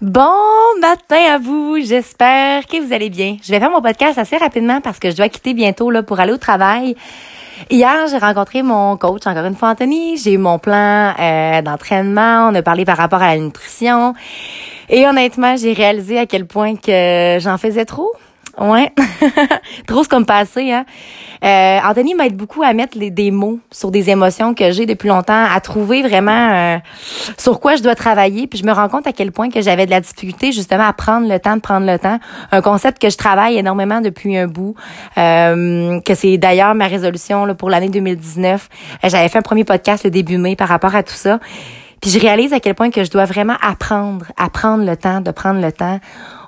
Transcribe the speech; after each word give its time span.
Bon 0.00 0.78
matin 0.80 1.34
à 1.34 1.36
vous, 1.36 1.76
j'espère 1.78 2.66
que 2.66 2.80
vous 2.82 2.94
allez 2.94 3.10
bien. 3.10 3.36
Je 3.42 3.50
vais 3.50 3.60
faire 3.60 3.70
mon 3.70 3.82
podcast 3.82 4.16
assez 4.18 4.38
rapidement 4.38 4.80
parce 4.80 4.98
que 4.98 5.10
je 5.10 5.16
dois 5.16 5.28
quitter 5.28 5.52
bientôt 5.52 5.90
là, 5.90 6.02
pour 6.02 6.18
aller 6.20 6.32
au 6.32 6.38
travail. 6.38 6.96
Hier, 7.68 8.06
j'ai 8.10 8.16
rencontré 8.16 8.62
mon 8.62 8.96
coach, 8.96 9.26
encore 9.26 9.44
une 9.44 9.54
fois 9.54 9.68
Anthony. 9.68 10.16
J'ai 10.16 10.32
eu 10.32 10.38
mon 10.38 10.58
plan 10.58 11.12
euh, 11.20 11.60
d'entraînement. 11.60 12.48
On 12.50 12.54
a 12.54 12.62
parlé 12.62 12.86
par 12.86 12.96
rapport 12.96 13.20
à 13.20 13.34
la 13.34 13.38
nutrition. 13.42 14.14
Et 14.88 15.06
honnêtement, 15.06 15.58
j'ai 15.58 15.74
réalisé 15.74 16.18
à 16.18 16.24
quel 16.24 16.46
point 16.46 16.76
que 16.76 17.36
j'en 17.38 17.58
faisais 17.58 17.84
trop. 17.84 18.10
Ouais. 18.58 18.92
Trop 19.86 20.04
comme 20.04 20.26
passé, 20.26 20.72
hein. 20.72 20.84
Euh, 21.42 21.78
Anthony 21.88 22.14
m'aide 22.14 22.36
beaucoup 22.36 22.62
à 22.62 22.74
mettre 22.74 22.98
les, 22.98 23.10
des 23.10 23.30
mots 23.30 23.60
sur 23.70 23.90
des 23.90 24.10
émotions 24.10 24.52
que 24.54 24.72
j'ai 24.72 24.84
depuis 24.84 25.08
longtemps, 25.08 25.46
à 25.50 25.58
trouver 25.60 26.02
vraiment 26.02 26.50
euh, 26.52 26.78
sur 27.38 27.60
quoi 27.60 27.76
je 27.76 27.82
dois 27.82 27.94
travailler. 27.94 28.46
Puis 28.46 28.58
je 28.58 28.66
me 28.66 28.72
rends 28.72 28.88
compte 28.88 29.06
à 29.06 29.12
quel 29.12 29.32
point 29.32 29.48
que 29.48 29.62
j'avais 29.62 29.86
de 29.86 29.90
la 29.90 30.00
difficulté 30.00 30.52
justement 30.52 30.84
à 30.84 30.92
prendre 30.92 31.28
le 31.28 31.38
temps 31.38 31.56
de 31.56 31.62
prendre 31.62 31.86
le 31.86 31.98
temps. 31.98 32.18
Un 32.52 32.60
concept 32.60 33.00
que 33.00 33.08
je 33.08 33.16
travaille 33.16 33.56
énormément 33.56 34.00
depuis 34.00 34.36
un 34.36 34.48
bout, 34.48 34.74
euh, 35.16 36.00
que 36.00 36.14
c'est 36.14 36.36
d'ailleurs 36.36 36.74
ma 36.74 36.86
résolution 36.86 37.46
là, 37.46 37.54
pour 37.54 37.70
l'année 37.70 37.88
2019. 37.88 38.68
Euh, 39.04 39.08
j'avais 39.08 39.28
fait 39.28 39.38
un 39.38 39.42
premier 39.42 39.64
podcast 39.64 40.04
le 40.04 40.10
début 40.10 40.36
mai 40.36 40.56
par 40.56 40.68
rapport 40.68 40.94
à 40.94 41.02
tout 41.02 41.14
ça. 41.14 41.40
Puis 42.00 42.10
je 42.10 42.18
réalise 42.18 42.52
à 42.52 42.60
quel 42.60 42.74
point 42.74 42.90
que 42.90 43.04
je 43.04 43.10
dois 43.10 43.26
vraiment 43.26 43.56
apprendre, 43.60 44.26
apprendre 44.36 44.84
le 44.84 44.96
temps, 44.96 45.20
de 45.20 45.30
prendre 45.30 45.60
le 45.60 45.70
temps, 45.70 46.00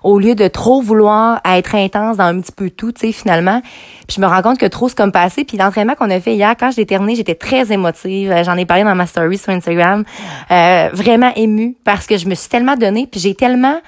au 0.03 0.19
lieu 0.19 0.35
de 0.35 0.49
trop 0.49 0.81
vouloir 0.81 1.41
être 1.45 1.75
intense 1.75 2.17
dans 2.17 2.25
un 2.25 2.41
petit 2.41 2.53
peu 2.53 2.71
tout, 2.71 2.93
tu 2.93 3.01
sais, 3.01 3.13
finalement. 3.13 3.61
Puis 4.09 4.17
je 4.17 4.21
me 4.21 4.27
rends 4.27 4.43
compte 4.43 4.59
que 4.59 4.67
trop 4.67 4.89
c'est 4.89 4.97
comme 4.97 5.13
passé. 5.13 5.45
Puis 5.45 5.59
l'entraînement 5.59 5.95
qu'on 5.95 6.11
a 6.11 6.21
fait 6.21 6.35
hier, 6.35 6.55
quand 6.59 6.71
je 6.71 6.79
l'ai 6.79 6.87
terminé, 6.87 7.17
j'étais 7.17 7.35
très 7.35 7.71
émotive. 7.71 8.35
J'en 8.45 8.57
ai 8.57 8.65
parlé 8.65 8.85
dans 8.85 8.95
ma 8.95 9.07
story 9.07 9.37
sur 9.37 9.51
Instagram. 9.51 10.05
Euh, 10.51 10.89
vraiment 10.93 11.33
émue 11.37 11.77
parce 11.85 12.07
que 12.07 12.17
je 12.17 12.27
me 12.27 12.35
suis 12.35 12.49
tellement 12.49 12.77
donnée, 12.77 13.07
puis 13.07 13.21
j'ai 13.21 13.35
tellement 13.35 13.79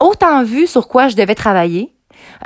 autant 0.00 0.42
vu 0.42 0.66
sur 0.66 0.88
quoi 0.88 1.08
je 1.08 1.14
devais 1.14 1.36
travailler 1.36 1.93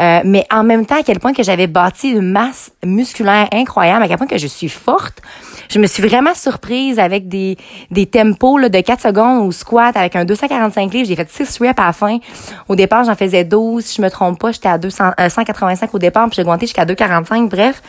euh, 0.01 0.20
mais 0.25 0.46
en 0.51 0.63
même 0.63 0.87
temps, 0.87 0.99
à 0.99 1.02
quel 1.02 1.18
point 1.18 1.32
que 1.32 1.43
j'avais 1.43 1.66
bâti 1.66 2.10
une 2.10 2.30
masse 2.30 2.71
musculaire 2.85 3.49
incroyable, 3.52 4.05
à 4.05 4.09
quel 4.09 4.16
point 4.16 4.27
que 4.27 4.38
je 4.38 4.46
suis 4.46 4.68
forte. 4.68 5.21
Je 5.68 5.79
me 5.79 5.87
suis 5.87 6.02
vraiment 6.02 6.35
surprise 6.35 6.99
avec 6.99 7.29
des, 7.29 7.57
des 7.90 8.07
tempos 8.07 8.59
là, 8.59 8.68
de 8.68 8.80
4 8.80 9.02
secondes 9.02 9.46
au 9.46 9.52
squat 9.52 9.96
avec 9.96 10.15
un 10.16 10.24
245 10.24 10.93
livres. 10.93 11.09
J'ai 11.09 11.16
fait 11.16 11.29
6 11.29 11.59
reps 11.59 11.79
à 11.79 11.87
la 11.87 11.93
fin. 11.93 12.18
Au 12.68 12.77
départ, 12.77 13.05
j'en 13.05 13.16
faisais 13.16 13.45
12. 13.45 13.85
Si 13.85 13.96
je 13.96 14.02
me 14.02 14.09
trompe 14.09 14.38
pas, 14.38 14.52
j'étais 14.52 14.68
à 14.68 14.79
200, 14.79 15.10
185 15.29 15.87
euh, 15.87 15.90
au 15.93 15.99
départ, 15.99 16.27
puis 16.29 16.37
j'ai 16.37 16.43
augmenté 16.43 16.66
jusqu'à 16.66 16.85
245. 16.85 17.51
Bref, 17.51 17.83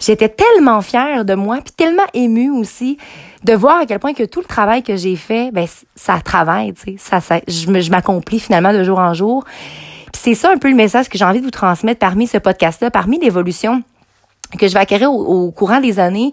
j'étais 0.00 0.28
tellement 0.28 0.80
fière 0.80 1.24
de 1.24 1.34
moi, 1.34 1.58
puis 1.62 1.74
tellement 1.76 2.06
émue 2.14 2.50
aussi 2.50 2.98
de 3.42 3.52
voir 3.52 3.78
à 3.78 3.86
quel 3.86 3.98
point 3.98 4.14
que 4.14 4.22
tout 4.22 4.40
le 4.40 4.46
travail 4.46 4.84
que 4.84 4.96
j'ai 4.96 5.16
fait, 5.16 5.50
ben 5.52 5.66
ça 5.96 6.20
travaille, 6.24 6.72
tu 6.74 6.92
sais, 6.92 6.96
ça, 6.98 7.20
ça, 7.20 7.40
je 7.48 7.90
m'accomplis 7.90 8.38
finalement 8.38 8.72
de 8.72 8.84
jour 8.84 9.00
en 9.00 9.14
jour 9.14 9.44
c'est 10.22 10.36
ça 10.36 10.52
un 10.52 10.56
peu 10.56 10.68
le 10.68 10.76
message 10.76 11.08
que 11.08 11.18
j'ai 11.18 11.24
envie 11.24 11.40
de 11.40 11.44
vous 11.44 11.50
transmettre 11.50 11.98
parmi 11.98 12.28
ce 12.28 12.38
podcast-là, 12.38 12.92
parmi 12.92 13.18
l'évolution 13.18 13.82
que 14.56 14.68
je 14.68 14.72
vais 14.72 14.78
acquérir 14.78 15.12
au, 15.12 15.50
courant 15.50 15.80
des 15.80 15.98
années. 15.98 16.32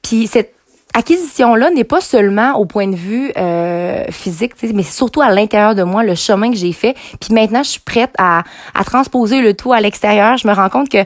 Puis 0.00 0.26
cette 0.26 0.54
acquisition-là 0.94 1.70
n'est 1.70 1.84
pas 1.84 2.00
seulement 2.00 2.54
au 2.54 2.64
point 2.64 2.86
de 2.86 2.96
vue 2.96 3.30
euh, 3.36 4.04
physique, 4.10 4.54
mais 4.72 4.82
surtout 4.82 5.20
à 5.20 5.30
l'intérieur 5.30 5.74
de 5.74 5.82
moi, 5.82 6.02
le 6.02 6.14
chemin 6.14 6.50
que 6.50 6.56
j'ai 6.56 6.72
fait. 6.72 6.96
Puis 7.20 7.34
maintenant, 7.34 7.62
je 7.62 7.70
suis 7.70 7.80
prête 7.80 8.14
à, 8.16 8.42
transposer 8.86 9.42
le 9.42 9.52
tout 9.52 9.74
à 9.74 9.82
l'extérieur. 9.82 10.38
Je 10.38 10.48
me 10.48 10.54
rends 10.54 10.70
compte 10.70 10.88
que 10.88 11.04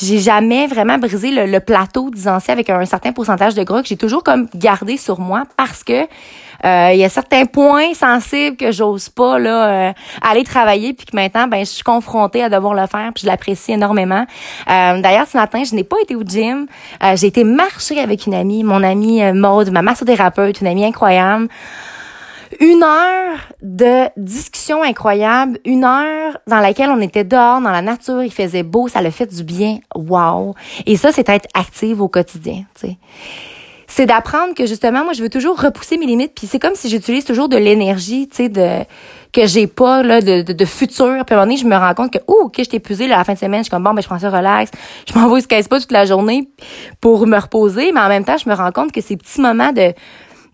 j'ai 0.00 0.20
jamais 0.20 0.68
vraiment 0.68 0.98
brisé 0.98 1.32
le, 1.32 1.46
le 1.46 1.58
plateau, 1.58 2.10
disons 2.10 2.38
avec 2.46 2.70
un 2.70 2.84
certain 2.84 3.10
pourcentage 3.10 3.56
de 3.56 3.64
gras 3.64 3.82
que 3.82 3.88
j'ai 3.88 3.96
toujours 3.96 4.22
comme 4.22 4.46
gardé 4.54 4.96
sur 4.96 5.18
moi 5.18 5.42
parce 5.56 5.82
que 5.82 6.06
il 6.64 6.98
y 6.98 7.04
a 7.04 7.08
certains 7.08 7.44
points 7.44 7.94
sensibles 7.94 8.56
que 8.56 8.72
j'ose 8.72 9.08
pas 9.08 9.38
là 9.38 9.88
euh, 9.88 9.92
aller 10.22 10.44
travailler 10.44 10.94
puis 10.94 11.06
que 11.06 11.14
maintenant 11.16 11.46
ben 11.46 11.60
je 11.60 11.70
suis 11.70 11.82
confrontée 11.82 12.42
à 12.42 12.48
devoir 12.48 12.74
le 12.74 12.86
faire 12.86 13.10
puis 13.14 13.22
je 13.22 13.26
l'apprécie 13.26 13.72
énormément. 13.72 14.24
Euh, 14.70 15.00
d'ailleurs 15.00 15.26
ce 15.26 15.36
matin 15.36 15.62
je 15.64 15.74
n'ai 15.74 15.84
pas 15.84 15.96
été 16.02 16.16
au 16.16 16.22
gym, 16.22 16.66
j'ai 17.14 17.26
été 17.26 17.44
marcher 17.44 18.00
avec 18.00 18.26
une 18.26 18.34
amie, 18.34 18.64
mon 18.64 18.82
amie 18.82 19.22
Maude, 19.32 19.70
ma 19.70 19.82
massothérapeute, 19.82 20.60
une 20.60 20.66
amie 20.66 20.84
incroyable. 20.84 21.48
Une 22.60 22.84
heure 22.84 23.38
de 23.62 24.08
discussion 24.16 24.82
incroyable, 24.82 25.58
une 25.64 25.84
heure 25.84 26.38
dans 26.46 26.60
laquelle 26.60 26.90
on 26.90 27.00
était 27.00 27.24
dehors, 27.24 27.60
dans 27.60 27.70
la 27.70 27.82
nature, 27.82 28.22
il 28.22 28.32
faisait 28.32 28.62
beau, 28.62 28.86
ça 28.86 29.02
le 29.02 29.10
fait 29.10 29.26
du 29.26 29.42
bien. 29.42 29.78
Wow! 29.94 30.54
Et 30.86 30.96
ça, 30.96 31.10
c'est 31.10 31.28
être 31.28 31.48
active 31.54 32.00
au 32.00 32.08
quotidien, 32.08 32.64
tu 32.78 32.88
sais 32.88 32.96
c'est 33.96 34.06
d'apprendre 34.06 34.54
que 34.54 34.66
justement 34.66 35.04
moi 35.04 35.12
je 35.12 35.22
veux 35.22 35.28
toujours 35.28 35.60
repousser 35.60 35.96
mes 35.96 36.06
limites 36.06 36.32
puis 36.34 36.48
c'est 36.48 36.58
comme 36.58 36.74
si 36.74 36.88
j'utilise 36.88 37.24
toujours 37.24 37.48
de 37.48 37.56
l'énergie 37.56 38.26
tu 38.26 38.36
sais 38.36 38.48
de 38.48 38.80
que 39.32 39.46
j'ai 39.46 39.68
pas 39.68 40.02
là 40.02 40.20
de, 40.20 40.42
de, 40.42 40.64
futur 40.64 41.24
puis 41.24 41.32
à 41.32 41.38
un 41.38 41.40
moment 41.40 41.42
donné 41.42 41.56
je 41.56 41.64
me 41.64 41.76
rends 41.76 41.94
compte 41.94 42.12
que 42.12 42.18
ouh 42.26 42.48
que 42.48 42.62
là, 43.06 43.14
à 43.14 43.18
la 43.18 43.24
fin 43.24 43.34
de 43.34 43.38
semaine 43.38 43.60
je 43.60 43.64
suis 43.64 43.70
comme 43.70 43.84
bon 43.84 43.94
ben 43.94 44.02
je 44.02 44.08
prends 44.08 44.18
ça 44.18 44.30
relax 44.30 44.72
je 45.08 45.16
m'envoie 45.16 45.40
ce 45.40 45.46
caisse 45.46 45.68
pas 45.68 45.78
toute 45.78 45.92
la 45.92 46.06
journée 46.06 46.48
pour 47.00 47.24
me 47.28 47.38
reposer 47.38 47.92
mais 47.92 48.00
en 48.00 48.08
même 48.08 48.24
temps 48.24 48.36
je 48.36 48.48
me 48.48 48.54
rends 48.56 48.72
compte 48.72 48.90
que 48.90 49.00
ces 49.00 49.16
petits 49.16 49.40
moments 49.40 49.70
de 49.70 49.92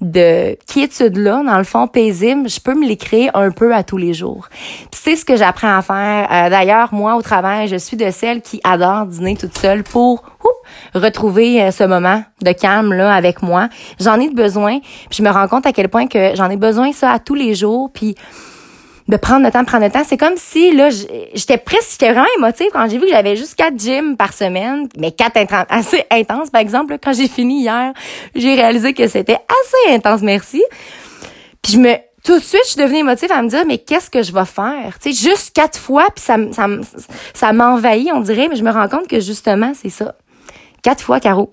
de 0.00 0.56
quiétude-là, 0.66 1.42
dans 1.44 1.58
le 1.58 1.64
fond, 1.64 1.86
paisible, 1.86 2.48
je 2.48 2.58
peux 2.58 2.74
me 2.74 2.86
les 2.86 2.96
créer 2.96 3.28
un 3.34 3.50
peu 3.50 3.74
à 3.74 3.82
tous 3.82 3.98
les 3.98 4.14
jours. 4.14 4.48
c'est 4.92 5.14
ce 5.14 5.26
que 5.26 5.36
j'apprends 5.36 5.76
à 5.76 5.82
faire. 5.82 6.26
Euh, 6.32 6.48
d'ailleurs, 6.48 6.94
moi, 6.94 7.16
au 7.16 7.22
travail, 7.22 7.68
je 7.68 7.76
suis 7.76 7.98
de 7.98 8.10
celles 8.10 8.40
qui 8.40 8.62
adorent 8.64 9.04
dîner 9.04 9.36
toute 9.36 9.56
seule 9.58 9.82
pour 9.82 10.22
retrouver 10.94 11.62
euh, 11.62 11.70
ce 11.70 11.84
moment 11.84 12.22
de 12.42 12.52
calme 12.52 12.92
là 12.92 13.12
avec 13.12 13.42
moi. 13.42 13.68
J'en 13.98 14.18
ai 14.20 14.30
besoin. 14.30 14.80
Puis 14.80 15.18
je 15.18 15.22
me 15.22 15.30
rends 15.30 15.48
compte 15.48 15.66
à 15.66 15.72
quel 15.72 15.88
point 15.88 16.06
que 16.06 16.32
j'en 16.34 16.50
ai 16.50 16.56
besoin 16.56 16.92
ça 16.92 17.12
à 17.12 17.18
tous 17.18 17.34
les 17.34 17.54
jours. 17.54 17.90
Puis 17.92 18.14
de 19.10 19.16
prendre 19.16 19.44
le 19.44 19.50
temps, 19.50 19.64
prendre 19.64 19.84
le 19.84 19.90
temps. 19.90 20.02
C'est 20.06 20.16
comme 20.16 20.36
si, 20.36 20.72
là, 20.72 20.88
j'étais 21.34 21.58
presque, 21.58 22.00
vraiment 22.00 22.24
émotive 22.38 22.68
quand 22.72 22.88
j'ai 22.88 22.96
vu 22.96 23.06
que 23.06 23.10
j'avais 23.10 23.36
juste 23.36 23.56
quatre 23.56 23.78
gyms 23.78 24.16
par 24.16 24.32
semaine, 24.32 24.88
mais 24.96 25.10
quatre 25.10 25.36
assez 25.68 26.04
intenses. 26.10 26.50
Par 26.50 26.60
exemple, 26.60 26.96
quand 27.02 27.12
j'ai 27.12 27.28
fini 27.28 27.62
hier, 27.62 27.92
j'ai 28.34 28.54
réalisé 28.54 28.94
que 28.94 29.06
c'était 29.08 29.38
assez 29.48 29.94
intense, 29.94 30.22
merci. 30.22 30.62
Puis 31.60 31.72
je 31.72 31.78
me, 31.78 31.94
tout 32.24 32.38
de 32.38 32.42
suite, 32.42 32.62
je 32.64 32.70
suis 32.70 32.80
devenue 32.80 33.00
émotive 33.00 33.32
à 33.32 33.42
me 33.42 33.48
dire, 33.48 33.64
mais 33.66 33.78
qu'est-ce 33.78 34.10
que 34.10 34.22
je 34.22 34.32
vais 34.32 34.44
faire? 34.44 34.98
Tu 35.00 35.12
sais, 35.12 35.30
juste 35.30 35.54
quatre 35.54 35.78
fois, 35.78 36.06
puis 36.14 36.24
ça, 36.24 36.36
ça, 36.52 36.66
ça 37.34 37.52
m'envahit, 37.52 38.10
on 38.12 38.20
dirait, 38.20 38.48
mais 38.48 38.56
je 38.56 38.64
me 38.64 38.70
rends 38.70 38.88
compte 38.88 39.08
que 39.08 39.20
justement, 39.20 39.72
c'est 39.74 39.90
ça. 39.90 40.14
Quatre 40.82 41.02
fois, 41.02 41.20
Caro. 41.20 41.50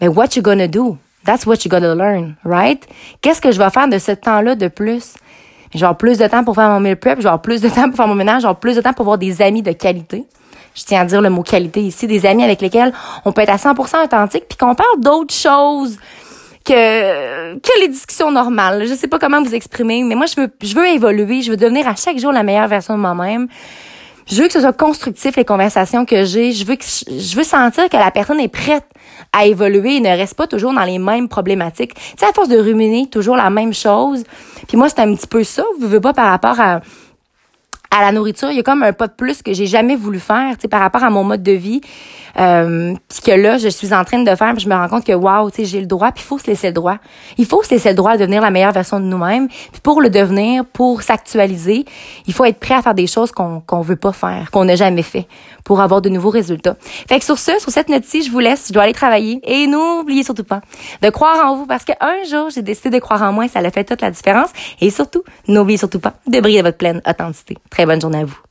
Mais 0.00 0.08
what 0.08 0.28
you 0.36 0.42
gonna 0.42 0.68
do? 0.68 0.98
That's 1.24 1.46
what 1.46 1.64
you 1.64 1.70
gotta 1.70 1.94
learn, 1.94 2.36
right? 2.44 2.86
Qu'est-ce 3.20 3.40
que 3.40 3.52
je 3.52 3.58
vais 3.58 3.70
faire 3.70 3.88
de 3.88 3.98
ce 3.98 4.12
temps-là 4.12 4.54
de 4.54 4.68
plus? 4.68 5.14
Je 5.74 5.78
vais 5.78 5.84
avoir 5.84 5.98
plus 5.98 6.18
de 6.18 6.26
temps 6.26 6.44
pour 6.44 6.54
faire 6.54 6.70
mon 6.70 6.80
meal 6.80 6.96
prep, 6.96 7.18
je 7.18 7.24
vais 7.24 7.28
avoir 7.28 7.42
plus 7.42 7.60
de 7.60 7.68
temps 7.68 7.88
pour 7.88 7.96
faire 7.96 8.08
mon 8.08 8.14
ménage, 8.14 8.42
je 8.42 8.46
vais 8.46 8.48
avoir 8.48 8.60
plus 8.60 8.76
de 8.76 8.80
temps 8.80 8.92
pour 8.92 9.02
avoir 9.02 9.18
des 9.18 9.42
amis 9.42 9.62
de 9.62 9.72
qualité. 9.72 10.24
Je 10.74 10.84
tiens 10.84 11.02
à 11.02 11.04
dire 11.04 11.20
le 11.20 11.28
mot 11.28 11.42
qualité 11.42 11.80
ici, 11.82 12.06
des 12.06 12.24
amis 12.24 12.44
avec 12.44 12.60
lesquels 12.60 12.92
on 13.24 13.32
peut 13.32 13.42
être 13.42 13.50
à 13.50 13.56
100% 13.56 14.04
authentique 14.04 14.44
puis 14.48 14.56
qu'on 14.56 14.74
parle 14.74 15.00
d'autres 15.00 15.34
choses 15.34 15.98
que 16.64 17.54
que 17.58 17.80
les 17.80 17.88
discussions 17.88 18.30
normales. 18.30 18.86
Je 18.86 18.94
sais 18.94 19.08
pas 19.08 19.18
comment 19.18 19.42
vous 19.42 19.54
exprimer, 19.54 20.02
mais 20.04 20.14
moi 20.14 20.26
je 20.26 20.40
veux 20.40 20.48
je 20.62 20.74
veux 20.74 20.86
évoluer, 20.86 21.42
je 21.42 21.50
veux 21.50 21.56
devenir 21.56 21.88
à 21.88 21.96
chaque 21.96 22.18
jour 22.18 22.32
la 22.32 22.42
meilleure 22.42 22.68
version 22.68 22.94
de 22.94 23.00
moi-même. 23.00 23.48
Je 24.30 24.42
veux 24.42 24.46
que 24.46 24.52
ce 24.52 24.60
soit 24.60 24.74
constructif 24.74 25.36
les 25.36 25.44
conversations 25.44 26.04
que 26.04 26.24
j'ai. 26.24 26.52
Je 26.52 26.66
veux 26.66 26.76
que 26.76 26.84
je 26.84 27.36
veux 27.36 27.44
sentir 27.44 27.88
que 27.88 27.96
la 27.96 28.10
personne 28.10 28.40
est 28.40 28.48
prête 28.48 28.84
à 29.32 29.46
évoluer 29.46 29.96
et 29.96 30.00
ne 30.00 30.08
reste 30.08 30.34
pas 30.34 30.46
toujours 30.46 30.74
dans 30.74 30.84
les 30.84 30.98
mêmes 30.98 31.28
problématiques. 31.28 31.94
Tu 31.94 32.02
sais, 32.18 32.26
à 32.26 32.32
force 32.32 32.48
de 32.48 32.58
ruminer 32.58 33.08
toujours 33.10 33.36
la 33.36 33.48
même 33.48 33.72
chose. 33.72 34.24
Puis 34.66 34.76
moi, 34.76 34.88
c'est 34.90 35.00
un 35.00 35.14
petit 35.14 35.26
peu 35.26 35.44
ça. 35.44 35.64
Vous 35.80 35.88
veux 35.88 36.00
pas 36.00 36.12
par 36.12 36.28
rapport 36.28 36.60
à 36.60 36.80
à 37.90 38.02
la 38.02 38.12
nourriture, 38.12 38.50
il 38.50 38.56
y 38.56 38.60
a 38.60 38.62
comme 38.62 38.82
un 38.82 38.92
pas 38.92 39.06
de 39.06 39.12
plus 39.12 39.42
que 39.42 39.52
j'ai 39.52 39.66
jamais 39.66 39.96
voulu 39.96 40.20
faire, 40.20 40.56
tu 40.56 40.62
sais, 40.62 40.68
par 40.68 40.80
rapport 40.80 41.02
à 41.02 41.10
mon 41.10 41.24
mode 41.24 41.42
de 41.42 41.52
vie, 41.52 41.80
euh, 42.38 42.94
puis 43.08 43.20
que 43.20 43.30
là, 43.32 43.58
je 43.58 43.68
suis 43.68 43.94
en 43.94 44.04
train 44.04 44.22
de 44.22 44.34
faire, 44.36 44.52
puis 44.52 44.62
je 44.62 44.68
me 44.68 44.74
rends 44.74 44.88
compte 44.88 45.04
que 45.04 45.12
waouh, 45.12 45.50
tu 45.50 45.56
sais, 45.56 45.64
j'ai 45.64 45.80
le 45.80 45.86
droit, 45.86 46.12
puis 46.12 46.22
il 46.24 46.26
faut 46.26 46.38
se 46.38 46.46
laisser 46.46 46.68
le 46.68 46.74
droit. 46.74 46.98
Il 47.38 47.46
faut 47.46 47.62
se 47.62 47.70
laisser 47.70 47.88
le 47.88 47.94
droit 47.94 48.14
de 48.14 48.18
devenir 48.18 48.42
la 48.42 48.50
meilleure 48.50 48.72
version 48.72 49.00
de 49.00 49.06
nous-mêmes, 49.06 49.48
puis 49.48 49.80
pour 49.82 50.00
le 50.02 50.10
devenir, 50.10 50.64
pour 50.64 51.02
s'actualiser, 51.02 51.84
il 52.26 52.34
faut 52.34 52.44
être 52.44 52.60
prêt 52.60 52.74
à 52.74 52.82
faire 52.82 52.94
des 52.94 53.06
choses 53.06 53.32
qu'on 53.32 53.60
qu'on 53.60 53.80
veut 53.80 53.96
pas 53.96 54.12
faire, 54.12 54.50
qu'on 54.50 54.64
n'a 54.64 54.76
jamais 54.76 55.02
fait, 55.02 55.26
pour 55.64 55.80
avoir 55.80 56.02
de 56.02 56.08
nouveaux 56.08 56.30
résultats. 56.30 56.76
Fait 57.08 57.18
que 57.18 57.24
sur 57.24 57.38
ce, 57.38 57.58
sur 57.58 57.70
cette 57.70 57.88
note-ci, 57.88 58.22
je 58.22 58.30
vous 58.30 58.38
laisse, 58.40 58.68
je 58.68 58.72
dois 58.72 58.84
aller 58.84 58.92
travailler, 58.92 59.40
et 59.44 59.66
n'oubliez 59.66 60.22
surtout 60.22 60.44
pas 60.44 60.60
de 61.02 61.10
croire 61.10 61.44
en 61.46 61.56
vous, 61.56 61.66
parce 61.66 61.84
qu'un 61.84 62.24
jour, 62.30 62.50
j'ai 62.50 62.62
décidé 62.62 62.90
de 62.90 62.98
croire 62.98 63.22
en 63.22 63.32
moi, 63.32 63.48
ça 63.48 63.60
a 63.60 63.70
fait 63.70 63.84
toute 63.84 64.02
la 64.02 64.10
différence, 64.10 64.50
et 64.80 64.90
surtout, 64.90 65.22
n'oubliez 65.48 65.78
surtout 65.78 66.00
pas 66.00 66.14
de 66.26 66.40
briller 66.40 66.62
votre 66.62 66.76
pleine 66.76 67.00
authenticité. 67.08 67.56
Très 67.78 67.86
bonne 67.86 68.00
journée 68.00 68.18
à 68.18 68.24
vous. 68.24 68.47